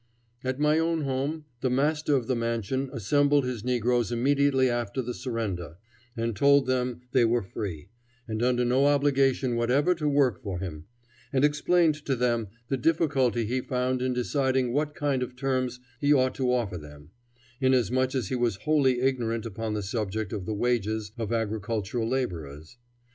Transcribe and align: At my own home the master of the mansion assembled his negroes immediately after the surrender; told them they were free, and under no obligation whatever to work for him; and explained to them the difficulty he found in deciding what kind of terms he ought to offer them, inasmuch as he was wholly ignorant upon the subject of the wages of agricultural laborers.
At 0.43 0.59
my 0.59 0.79
own 0.79 1.01
home 1.01 1.45
the 1.59 1.69
master 1.69 2.15
of 2.15 2.25
the 2.25 2.35
mansion 2.35 2.89
assembled 2.91 3.45
his 3.45 3.63
negroes 3.63 4.11
immediately 4.11 4.67
after 4.67 4.99
the 4.99 5.13
surrender; 5.13 5.77
told 6.33 6.65
them 6.65 7.01
they 7.11 7.23
were 7.23 7.43
free, 7.43 7.89
and 8.27 8.41
under 8.41 8.65
no 8.65 8.87
obligation 8.87 9.55
whatever 9.55 9.93
to 9.93 10.09
work 10.09 10.41
for 10.41 10.57
him; 10.57 10.85
and 11.31 11.45
explained 11.45 12.03
to 12.07 12.15
them 12.15 12.47
the 12.67 12.77
difficulty 12.77 13.45
he 13.45 13.61
found 13.61 14.01
in 14.01 14.11
deciding 14.11 14.73
what 14.73 14.95
kind 14.95 15.21
of 15.21 15.35
terms 15.35 15.79
he 15.99 16.11
ought 16.11 16.33
to 16.33 16.51
offer 16.51 16.79
them, 16.79 17.11
inasmuch 17.59 18.15
as 18.15 18.29
he 18.29 18.35
was 18.35 18.55
wholly 18.65 19.01
ignorant 19.01 19.45
upon 19.45 19.75
the 19.75 19.83
subject 19.83 20.33
of 20.33 20.47
the 20.47 20.55
wages 20.55 21.11
of 21.15 21.31
agricultural 21.31 22.09
laborers. 22.09 22.79